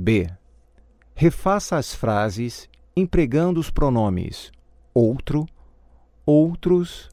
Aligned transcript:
B. 0.00 0.28
Refaça 1.14 1.76
as 1.76 1.94
frases 1.94 2.68
empregando 2.96 3.60
os 3.60 3.70
pronomes 3.70 4.50
outro, 4.94 5.46
outros, 6.26 7.10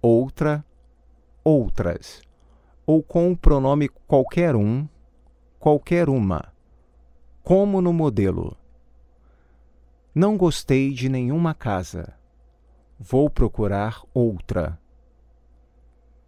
outra, 0.00 0.64
outras, 1.42 2.22
ou 2.86 3.02
com 3.02 3.32
o 3.32 3.36
pronome 3.36 3.88
qualquer 3.88 4.54
um, 4.54 4.86
qualquer 5.58 6.08
uma, 6.08 6.52
como 7.42 7.80
no 7.80 7.92
modelo. 7.92 8.56
Não 10.14 10.36
gostei 10.36 10.92
de 10.92 11.08
nenhuma 11.08 11.54
casa. 11.54 12.14
Vou 12.98 13.28
procurar 13.28 14.02
outra. 14.14 14.78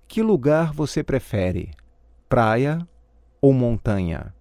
Que 0.09 0.23
lugar 0.23 0.73
você 0.73 1.04
prefere? 1.04 1.70
Praia 2.29 2.86
ou 3.41 3.52
montanha? 3.52 4.34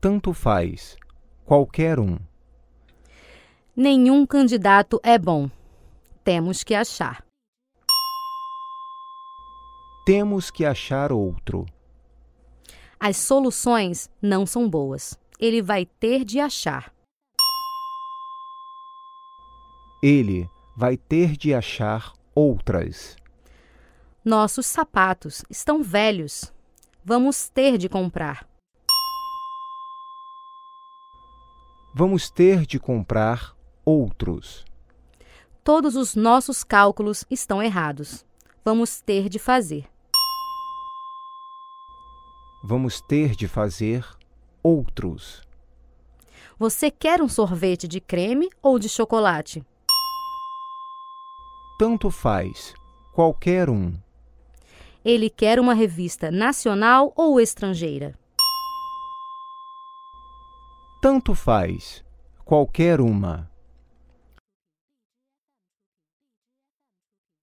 Tanto 0.00 0.32
faz, 0.32 0.96
qualquer 1.44 1.98
um. 1.98 2.18
Nenhum 3.74 4.24
candidato 4.24 5.00
é 5.02 5.18
bom. 5.18 5.50
Temos 6.22 6.62
que 6.62 6.72
achar. 6.72 7.24
Temos 10.06 10.52
que 10.52 10.64
achar 10.64 11.12
outro. 11.12 11.66
As 12.98 13.16
soluções 13.16 14.08
não 14.22 14.46
são 14.46 14.70
boas. 14.70 15.18
Ele 15.38 15.60
vai 15.60 15.84
ter 15.84 16.24
de 16.24 16.38
achar. 16.38 16.94
Ele 20.00 20.48
vai 20.76 20.96
ter 20.96 21.36
de 21.36 21.52
achar 21.52 22.14
outras. 22.34 23.16
Nossos 24.24 24.66
sapatos 24.66 25.44
estão 25.50 25.82
velhos. 25.82 26.52
Vamos 27.04 27.48
ter 27.48 27.76
de 27.76 27.88
comprar. 27.88 28.47
Vamos 31.94 32.30
ter 32.30 32.66
de 32.66 32.78
comprar 32.78 33.56
outros. 33.84 34.64
Todos 35.64 35.96
os 35.96 36.14
nossos 36.14 36.62
cálculos 36.62 37.24
estão 37.30 37.62
errados. 37.62 38.24
Vamos 38.64 39.00
ter 39.00 39.28
de 39.28 39.38
fazer. 39.38 39.86
Vamos 42.62 43.00
ter 43.00 43.34
de 43.34 43.48
fazer 43.48 44.04
outros. 44.62 45.42
Você 46.58 46.90
quer 46.90 47.22
um 47.22 47.28
sorvete 47.28 47.88
de 47.88 48.00
creme 48.00 48.48
ou 48.60 48.78
de 48.78 48.88
chocolate? 48.88 49.64
Tanto 51.78 52.10
faz, 52.10 52.74
qualquer 53.14 53.70
um. 53.70 53.94
Ele 55.04 55.30
quer 55.30 55.58
uma 55.58 55.72
revista 55.72 56.30
nacional 56.30 57.12
ou 57.16 57.40
estrangeira? 57.40 58.18
Tanto 61.00 61.32
faz, 61.32 62.04
qualquer 62.44 63.00
uma. 63.00 63.48